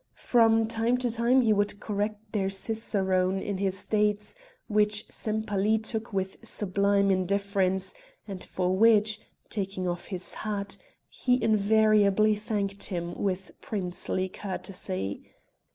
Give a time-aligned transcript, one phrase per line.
[0.17, 4.33] From time to time he would correct their cicerone in his dates,
[4.67, 7.93] which Sempaly took with sublime indifference
[8.27, 9.19] and for which
[9.51, 10.75] taking off his hat
[11.07, 15.21] he invariably thanked him with princely courtesy.